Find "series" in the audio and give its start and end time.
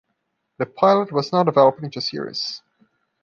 2.01-2.63